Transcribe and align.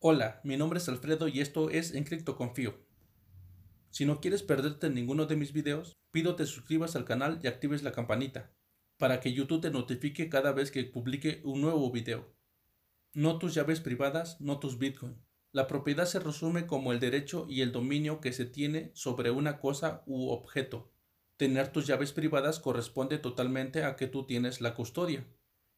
Hola, 0.00 0.40
mi 0.44 0.56
nombre 0.56 0.78
es 0.78 0.88
Alfredo 0.88 1.26
y 1.26 1.40
esto 1.40 1.70
es 1.70 1.92
En 1.92 2.04
Cripto 2.04 2.36
Confío. 2.36 2.78
Si 3.90 4.06
no 4.06 4.20
quieres 4.20 4.44
perderte 4.44 4.90
ninguno 4.90 5.26
de 5.26 5.34
mis 5.34 5.52
videos, 5.52 5.96
pido 6.12 6.36
te 6.36 6.46
suscribas 6.46 6.94
al 6.94 7.04
canal 7.04 7.40
y 7.42 7.48
actives 7.48 7.82
la 7.82 7.90
campanita, 7.90 8.54
para 8.96 9.18
que 9.18 9.32
YouTube 9.32 9.60
te 9.60 9.72
notifique 9.72 10.28
cada 10.28 10.52
vez 10.52 10.70
que 10.70 10.84
publique 10.84 11.40
un 11.42 11.62
nuevo 11.62 11.90
video. 11.90 12.32
No 13.12 13.40
tus 13.40 13.54
llaves 13.54 13.80
privadas, 13.80 14.40
no 14.40 14.60
tus 14.60 14.78
Bitcoin. 14.78 15.20
La 15.50 15.66
propiedad 15.66 16.06
se 16.06 16.20
resume 16.20 16.68
como 16.68 16.92
el 16.92 17.00
derecho 17.00 17.46
y 17.48 17.62
el 17.62 17.72
dominio 17.72 18.20
que 18.20 18.32
se 18.32 18.44
tiene 18.44 18.92
sobre 18.94 19.32
una 19.32 19.58
cosa 19.58 20.04
u 20.06 20.28
objeto. 20.28 20.92
Tener 21.36 21.72
tus 21.72 21.88
llaves 21.88 22.12
privadas 22.12 22.60
corresponde 22.60 23.18
totalmente 23.18 23.82
a 23.82 23.96
que 23.96 24.06
tú 24.06 24.26
tienes 24.26 24.60
la 24.60 24.76
custodia. 24.76 25.26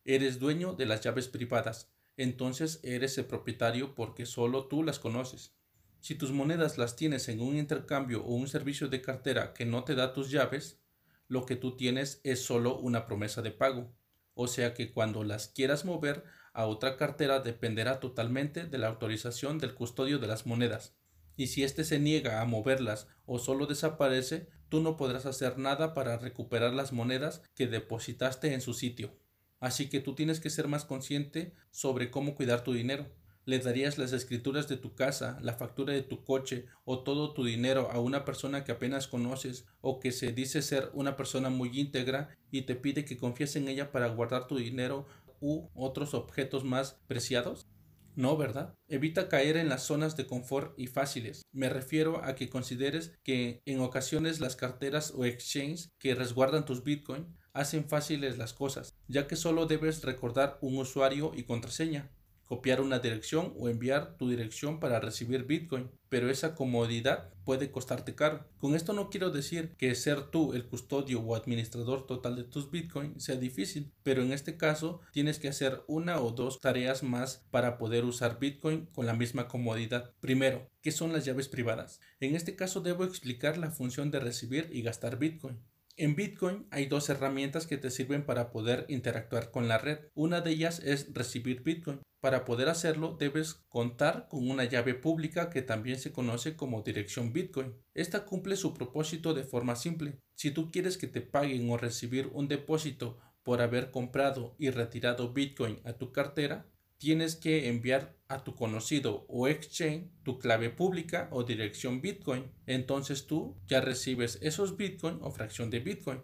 Eres 0.04 0.38
dueño 0.38 0.74
de 0.74 0.84
las 0.84 1.00
llaves 1.00 1.28
privadas 1.28 1.90
entonces 2.16 2.80
eres 2.82 3.16
el 3.18 3.26
propietario 3.26 3.94
porque 3.94 4.26
solo 4.26 4.66
tú 4.66 4.82
las 4.82 4.98
conoces. 4.98 5.54
Si 6.00 6.14
tus 6.14 6.32
monedas 6.32 6.78
las 6.78 6.96
tienes 6.96 7.28
en 7.28 7.40
un 7.40 7.56
intercambio 7.56 8.24
o 8.24 8.34
un 8.34 8.48
servicio 8.48 8.88
de 8.88 9.02
cartera 9.02 9.52
que 9.52 9.66
no 9.66 9.84
te 9.84 9.94
da 9.94 10.14
tus 10.14 10.30
llaves, 10.30 10.80
lo 11.28 11.46
que 11.46 11.56
tú 11.56 11.76
tienes 11.76 12.20
es 12.24 12.42
solo 12.42 12.78
una 12.78 13.06
promesa 13.06 13.42
de 13.42 13.50
pago. 13.50 13.92
O 14.34 14.48
sea 14.48 14.74
que 14.74 14.92
cuando 14.92 15.24
las 15.24 15.48
quieras 15.48 15.84
mover 15.84 16.24
a 16.52 16.66
otra 16.66 16.96
cartera 16.96 17.40
dependerá 17.40 18.00
totalmente 18.00 18.64
de 18.64 18.78
la 18.78 18.88
autorización 18.88 19.58
del 19.58 19.74
custodio 19.74 20.18
de 20.18 20.26
las 20.26 20.46
monedas. 20.46 20.96
Y 21.36 21.48
si 21.48 21.62
éste 21.62 21.84
se 21.84 21.98
niega 21.98 22.40
a 22.40 22.46
moverlas 22.46 23.06
o 23.26 23.38
solo 23.38 23.66
desaparece, 23.66 24.48
tú 24.68 24.80
no 24.80 24.96
podrás 24.96 25.26
hacer 25.26 25.58
nada 25.58 25.94
para 25.94 26.16
recuperar 26.16 26.72
las 26.72 26.92
monedas 26.92 27.42
que 27.54 27.66
depositaste 27.66 28.54
en 28.54 28.60
su 28.60 28.74
sitio. 28.74 29.19
Así 29.60 29.88
que 29.88 30.00
tú 30.00 30.14
tienes 30.14 30.40
que 30.40 30.50
ser 30.50 30.68
más 30.68 30.84
consciente 30.84 31.54
sobre 31.70 32.10
cómo 32.10 32.34
cuidar 32.34 32.64
tu 32.64 32.72
dinero. 32.72 33.06
¿Le 33.44 33.58
darías 33.58 33.98
las 33.98 34.12
escrituras 34.12 34.68
de 34.68 34.76
tu 34.76 34.94
casa, 34.94 35.38
la 35.40 35.54
factura 35.54 35.92
de 35.92 36.02
tu 36.02 36.24
coche 36.24 36.66
o 36.84 37.02
todo 37.02 37.32
tu 37.32 37.44
dinero 37.44 37.90
a 37.90 37.98
una 37.98 38.24
persona 38.24 38.64
que 38.64 38.72
apenas 38.72 39.08
conoces 39.08 39.66
o 39.80 39.98
que 39.98 40.12
se 40.12 40.32
dice 40.32 40.62
ser 40.62 40.90
una 40.92 41.16
persona 41.16 41.50
muy 41.50 41.78
íntegra 41.78 42.36
y 42.50 42.62
te 42.62 42.74
pide 42.74 43.04
que 43.04 43.18
confíes 43.18 43.56
en 43.56 43.68
ella 43.68 43.92
para 43.92 44.08
guardar 44.08 44.46
tu 44.46 44.56
dinero 44.56 45.06
u 45.40 45.68
otros 45.74 46.14
objetos 46.14 46.64
más 46.64 47.00
preciados? 47.06 47.66
No, 48.14 48.36
¿verdad? 48.36 48.74
Evita 48.88 49.28
caer 49.28 49.56
en 49.56 49.68
las 49.68 49.84
zonas 49.84 50.16
de 50.16 50.26
confort 50.26 50.78
y 50.78 50.88
fáciles. 50.88 51.42
Me 51.52 51.68
refiero 51.68 52.22
a 52.24 52.34
que 52.34 52.50
consideres 52.50 53.12
que 53.22 53.62
en 53.64 53.80
ocasiones 53.80 54.40
las 54.40 54.56
carteras 54.56 55.12
o 55.16 55.24
exchanges 55.24 55.90
que 55.98 56.14
resguardan 56.14 56.64
tus 56.64 56.84
bitcoin 56.84 57.34
hacen 57.52 57.88
fáciles 57.88 58.38
las 58.38 58.52
cosas, 58.52 58.96
ya 59.08 59.26
que 59.26 59.36
solo 59.36 59.66
debes 59.66 60.02
recordar 60.02 60.58
un 60.60 60.78
usuario 60.78 61.32
y 61.34 61.44
contraseña, 61.44 62.10
copiar 62.50 62.80
una 62.80 62.98
dirección 62.98 63.54
o 63.58 63.68
enviar 63.68 64.16
tu 64.16 64.28
dirección 64.28 64.80
para 64.80 64.98
recibir 64.98 65.44
Bitcoin, 65.44 65.88
pero 66.08 66.28
esa 66.28 66.56
comodidad 66.56 67.32
puede 67.44 67.70
costarte 67.70 68.16
caro. 68.16 68.44
Con 68.58 68.74
esto 68.74 68.92
no 68.92 69.08
quiero 69.08 69.30
decir 69.30 69.76
que 69.78 69.94
ser 69.94 70.32
tú 70.32 70.52
el 70.52 70.66
custodio 70.66 71.20
o 71.20 71.36
administrador 71.36 72.08
total 72.08 72.34
de 72.34 72.42
tus 72.42 72.68
Bitcoin 72.68 73.20
sea 73.20 73.36
difícil, 73.36 73.92
pero 74.02 74.22
en 74.22 74.32
este 74.32 74.56
caso 74.56 75.00
tienes 75.12 75.38
que 75.38 75.46
hacer 75.46 75.84
una 75.86 76.20
o 76.20 76.32
dos 76.32 76.58
tareas 76.58 77.04
más 77.04 77.46
para 77.52 77.78
poder 77.78 78.04
usar 78.04 78.40
Bitcoin 78.40 78.86
con 78.86 79.06
la 79.06 79.14
misma 79.14 79.46
comodidad. 79.46 80.12
Primero, 80.18 80.68
¿qué 80.82 80.90
son 80.90 81.12
las 81.12 81.24
llaves 81.24 81.46
privadas? 81.46 82.00
En 82.18 82.34
este 82.34 82.56
caso 82.56 82.80
debo 82.80 83.04
explicar 83.04 83.58
la 83.58 83.70
función 83.70 84.10
de 84.10 84.18
recibir 84.18 84.68
y 84.72 84.82
gastar 84.82 85.20
Bitcoin. 85.20 85.60
En 85.96 86.16
Bitcoin 86.16 86.66
hay 86.70 86.86
dos 86.86 87.08
herramientas 87.10 87.66
que 87.66 87.76
te 87.76 87.90
sirven 87.90 88.24
para 88.24 88.50
poder 88.50 88.86
interactuar 88.88 89.50
con 89.50 89.68
la 89.68 89.78
red. 89.78 89.98
Una 90.14 90.40
de 90.40 90.50
ellas 90.50 90.80
es 90.80 91.12
recibir 91.12 91.62
Bitcoin. 91.62 92.00
Para 92.20 92.44
poder 92.44 92.68
hacerlo 92.68 93.16
debes 93.18 93.54
contar 93.68 94.28
con 94.28 94.50
una 94.50 94.64
llave 94.64 94.94
pública 94.94 95.50
que 95.50 95.62
también 95.62 95.98
se 95.98 96.12
conoce 96.12 96.56
como 96.56 96.82
dirección 96.82 97.32
Bitcoin. 97.32 97.76
Esta 97.94 98.24
cumple 98.24 98.56
su 98.56 98.74
propósito 98.74 99.34
de 99.34 99.44
forma 99.44 99.76
simple. 99.76 100.18
Si 100.34 100.50
tú 100.50 100.70
quieres 100.70 100.98
que 100.98 101.06
te 101.06 101.22
paguen 101.22 101.70
o 101.70 101.76
recibir 101.76 102.28
un 102.32 102.48
depósito 102.48 103.18
por 103.42 103.62
haber 103.62 103.90
comprado 103.90 104.54
y 104.58 104.70
retirado 104.70 105.32
Bitcoin 105.32 105.80
a 105.84 105.94
tu 105.94 106.12
cartera, 106.12 106.66
tienes 107.00 107.34
que 107.34 107.68
enviar 107.68 108.14
a 108.28 108.44
tu 108.44 108.54
conocido 108.54 109.24
o 109.26 109.48
exchange 109.48 110.10
tu 110.22 110.38
clave 110.38 110.68
pública 110.68 111.28
o 111.32 111.44
dirección 111.44 112.02
Bitcoin. 112.02 112.52
Entonces 112.66 113.26
tú 113.26 113.56
ya 113.66 113.80
recibes 113.80 114.38
esos 114.42 114.76
Bitcoin 114.76 115.18
o 115.22 115.30
fracción 115.30 115.70
de 115.70 115.80
Bitcoin. 115.80 116.20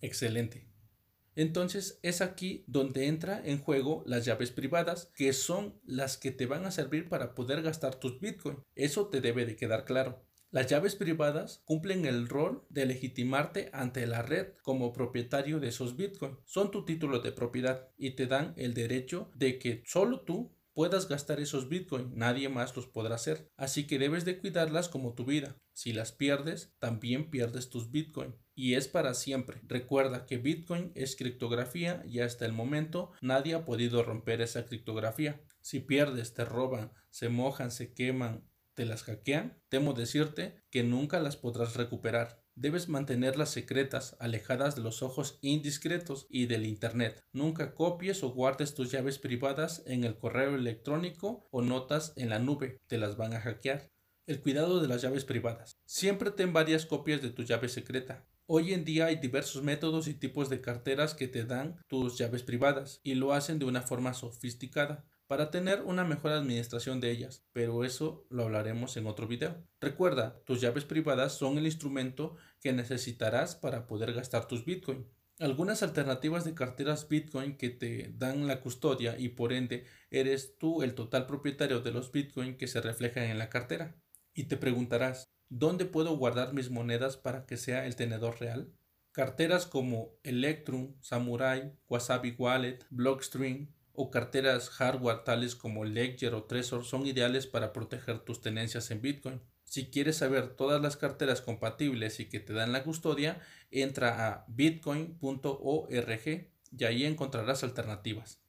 Excelente. 0.00 0.68
Entonces 1.34 1.98
es 2.02 2.20
aquí 2.20 2.64
donde 2.68 3.08
entra 3.08 3.42
en 3.44 3.58
juego 3.58 4.04
las 4.06 4.24
llaves 4.24 4.52
privadas, 4.52 5.10
que 5.16 5.32
son 5.32 5.80
las 5.84 6.16
que 6.16 6.30
te 6.30 6.46
van 6.46 6.64
a 6.64 6.70
servir 6.70 7.08
para 7.08 7.34
poder 7.34 7.62
gastar 7.62 7.96
tus 7.96 8.20
Bitcoin. 8.20 8.58
Eso 8.76 9.08
te 9.08 9.20
debe 9.20 9.44
de 9.44 9.56
quedar 9.56 9.84
claro. 9.84 10.24
Las 10.54 10.68
llaves 10.68 10.94
privadas 10.94 11.62
cumplen 11.64 12.04
el 12.04 12.28
rol 12.28 12.64
de 12.70 12.86
legitimarte 12.86 13.70
ante 13.72 14.06
la 14.06 14.22
red 14.22 14.52
como 14.62 14.92
propietario 14.92 15.58
de 15.58 15.66
esos 15.66 15.96
bitcoins. 15.96 16.38
Son 16.44 16.70
tu 16.70 16.84
título 16.84 17.18
de 17.18 17.32
propiedad 17.32 17.88
y 17.96 18.12
te 18.12 18.28
dan 18.28 18.54
el 18.56 18.72
derecho 18.72 19.32
de 19.34 19.58
que 19.58 19.82
solo 19.84 20.20
tú 20.20 20.54
puedas 20.72 21.08
gastar 21.08 21.40
esos 21.40 21.68
bitcoins, 21.68 22.14
nadie 22.14 22.48
más 22.48 22.76
los 22.76 22.86
podrá 22.86 23.16
hacer. 23.16 23.50
Así 23.56 23.88
que 23.88 23.98
debes 23.98 24.24
de 24.24 24.38
cuidarlas 24.38 24.88
como 24.88 25.14
tu 25.14 25.24
vida. 25.24 25.56
Si 25.72 25.92
las 25.92 26.12
pierdes, 26.12 26.72
también 26.78 27.30
pierdes 27.30 27.68
tus 27.68 27.90
bitcoins. 27.90 28.36
Y 28.54 28.74
es 28.74 28.86
para 28.86 29.14
siempre. 29.14 29.60
Recuerda 29.66 30.24
que 30.24 30.38
bitcoin 30.38 30.92
es 30.94 31.16
criptografía 31.16 32.04
y 32.06 32.20
hasta 32.20 32.46
el 32.46 32.52
momento 32.52 33.10
nadie 33.22 33.54
ha 33.54 33.64
podido 33.64 34.04
romper 34.04 34.40
esa 34.40 34.66
criptografía. 34.66 35.40
Si 35.60 35.80
pierdes, 35.80 36.32
te 36.32 36.44
roban, 36.44 36.92
se 37.10 37.28
mojan, 37.28 37.72
se 37.72 37.92
queman 37.92 38.44
te 38.74 38.84
las 38.84 39.04
hackean, 39.04 39.60
temo 39.68 39.92
decirte 39.92 40.62
que 40.70 40.82
nunca 40.82 41.20
las 41.20 41.36
podrás 41.36 41.76
recuperar. 41.76 42.44
Debes 42.56 42.88
mantenerlas 42.88 43.50
secretas, 43.50 44.16
alejadas 44.20 44.76
de 44.76 44.82
los 44.82 45.02
ojos 45.02 45.38
indiscretos 45.40 46.26
y 46.28 46.46
del 46.46 46.66
Internet. 46.66 47.24
Nunca 47.32 47.74
copies 47.74 48.22
o 48.22 48.30
guardes 48.30 48.74
tus 48.74 48.92
llaves 48.92 49.18
privadas 49.18 49.82
en 49.86 50.04
el 50.04 50.16
correo 50.16 50.54
electrónico 50.54 51.48
o 51.50 51.62
notas 51.62 52.12
en 52.16 52.28
la 52.28 52.38
nube, 52.38 52.80
te 52.86 52.98
las 52.98 53.16
van 53.16 53.34
a 53.34 53.40
hackear. 53.40 53.90
El 54.26 54.40
cuidado 54.40 54.80
de 54.80 54.88
las 54.88 55.02
llaves 55.02 55.24
privadas. 55.24 55.78
Siempre 55.84 56.30
ten 56.30 56.52
varias 56.52 56.86
copias 56.86 57.20
de 57.22 57.30
tu 57.30 57.42
llave 57.42 57.68
secreta. 57.68 58.24
Hoy 58.46 58.72
en 58.72 58.84
día 58.84 59.06
hay 59.06 59.16
diversos 59.16 59.62
métodos 59.62 60.06
y 60.06 60.14
tipos 60.14 60.48
de 60.48 60.60
carteras 60.60 61.14
que 61.14 61.28
te 61.28 61.44
dan 61.44 61.76
tus 61.88 62.18
llaves 62.18 62.42
privadas 62.42 63.00
y 63.02 63.14
lo 63.14 63.32
hacen 63.32 63.58
de 63.58 63.64
una 63.64 63.82
forma 63.82 64.14
sofisticada 64.14 65.04
para 65.26 65.50
tener 65.50 65.82
una 65.82 66.04
mejor 66.04 66.32
administración 66.32 67.00
de 67.00 67.10
ellas, 67.10 67.44
pero 67.52 67.84
eso 67.84 68.26
lo 68.30 68.44
hablaremos 68.44 68.96
en 68.96 69.06
otro 69.06 69.26
video. 69.26 69.66
Recuerda, 69.80 70.40
tus 70.44 70.60
llaves 70.60 70.84
privadas 70.84 71.32
son 71.32 71.58
el 71.58 71.66
instrumento 71.66 72.36
que 72.60 72.72
necesitarás 72.72 73.56
para 73.56 73.86
poder 73.86 74.12
gastar 74.12 74.46
tus 74.46 74.64
Bitcoin. 74.64 75.06
Algunas 75.40 75.82
alternativas 75.82 76.44
de 76.44 76.54
carteras 76.54 77.08
Bitcoin 77.08 77.56
que 77.56 77.70
te 77.70 78.12
dan 78.16 78.46
la 78.46 78.60
custodia 78.60 79.18
y 79.18 79.30
por 79.30 79.52
ende 79.52 79.84
eres 80.10 80.56
tú 80.58 80.82
el 80.82 80.94
total 80.94 81.26
propietario 81.26 81.80
de 81.80 81.90
los 81.90 82.12
Bitcoin 82.12 82.56
que 82.56 82.68
se 82.68 82.80
reflejan 82.80 83.24
en 83.24 83.38
la 83.38 83.48
cartera. 83.48 83.96
Y 84.32 84.44
te 84.44 84.56
preguntarás, 84.56 85.24
¿dónde 85.48 85.86
puedo 85.86 86.16
guardar 86.16 86.54
mis 86.54 86.70
monedas 86.70 87.16
para 87.16 87.46
que 87.46 87.56
sea 87.56 87.86
el 87.86 87.96
tenedor 87.96 88.38
real? 88.40 88.72
Carteras 89.10 89.66
como 89.66 90.16
Electrum, 90.22 90.94
Samurai, 91.00 91.72
Wasabi 91.88 92.36
Wallet, 92.38 92.84
Blockstream, 92.90 93.72
o 93.94 94.10
carteras 94.10 94.68
hardware 94.70 95.24
tales 95.24 95.54
como 95.54 95.84
Ledger 95.84 96.34
o 96.34 96.44
Trezor 96.44 96.84
son 96.84 97.06
ideales 97.06 97.46
para 97.46 97.72
proteger 97.72 98.18
tus 98.18 98.40
tenencias 98.40 98.90
en 98.90 99.00
Bitcoin. 99.00 99.40
Si 99.62 99.86
quieres 99.86 100.16
saber 100.16 100.56
todas 100.56 100.82
las 100.82 100.96
carteras 100.96 101.40
compatibles 101.40 102.20
y 102.20 102.28
que 102.28 102.40
te 102.40 102.52
dan 102.52 102.72
la 102.72 102.84
custodia, 102.84 103.40
entra 103.70 104.28
a 104.28 104.44
bitcoin.org 104.48 106.50
y 106.76 106.84
ahí 106.84 107.04
encontrarás 107.04 107.64
alternativas. 107.64 108.40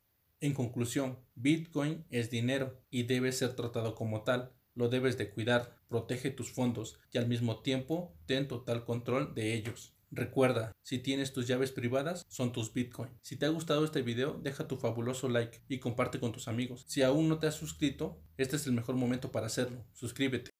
En 0.42 0.54
conclusión, 0.54 1.20
Bitcoin 1.36 2.06
es 2.10 2.30
dinero 2.30 2.82
y 2.90 3.04
debe 3.04 3.32
ser 3.32 3.56
tratado 3.56 3.96
como 3.96 4.24
tal. 4.24 4.52
Lo 4.74 4.90
debes 4.90 5.18
de 5.18 5.30
cuidar, 5.30 5.78
protege 5.88 6.30
tus 6.30 6.52
fondos 6.52 7.00
y 7.12 7.18
al 7.18 7.28
mismo 7.28 7.62
tiempo 7.62 8.14
ten 8.26 8.48
total 8.48 8.84
control 8.84 9.34
de 9.34 9.54
ellos. 9.54 9.96
Recuerda, 10.16 10.72
si 10.82 11.00
tienes 11.00 11.34
tus 11.34 11.46
llaves 11.46 11.74
privadas, 11.74 12.26
son 12.30 12.54
tus 12.54 12.72
Bitcoin. 12.72 13.10
Si 13.22 13.36
te 13.36 13.46
ha 13.46 13.50
gustado 13.50 13.84
este 13.84 14.02
video, 14.02 14.40
deja 14.42 14.66
tu 14.66 14.78
fabuloso 14.78 15.28
like 15.28 15.60
y 15.68 15.80
comparte 15.80 16.22
con 16.22 16.32
tus 16.32 16.48
amigos. 16.48 16.86
Si 16.88 17.04
aún 17.04 17.28
no 17.28 17.38
te 17.38 17.48
has 17.48 17.56
suscrito, 17.56 18.18
este 18.38 18.56
es 18.56 18.66
el 18.66 18.72
mejor 18.72 18.96
momento 18.96 19.34
para 19.34 19.48
hacerlo. 19.48 19.84
Suscríbete. 19.92 20.55